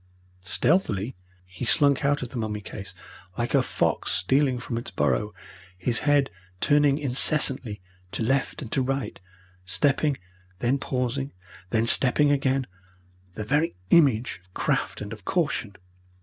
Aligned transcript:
Stealthily 0.45 1.15
he 1.45 1.63
slunk 1.63 2.03
out 2.03 2.23
of 2.23 2.29
the 2.29 2.35
mummy 2.37 2.59
case, 2.61 2.91
like 3.37 3.53
a 3.53 3.61
fox 3.61 4.11
stealing 4.11 4.57
from 4.57 4.79
its 4.79 4.89
burrow, 4.89 5.31
his 5.77 5.99
head 5.99 6.31
turning 6.59 6.97
incessantly 6.97 7.81
to 8.11 8.23
left 8.23 8.63
and 8.63 8.71
to 8.71 8.81
right, 8.81 9.19
stepping, 9.63 10.17
then 10.57 10.79
pausing, 10.79 11.33
then 11.69 11.85
stepping 11.85 12.31
again, 12.31 12.65
the 13.33 13.43
very 13.43 13.75
image 13.91 14.39
of 14.41 14.51
craft 14.55 15.01
and 15.01 15.13
of 15.13 15.23
caution. 15.23 15.75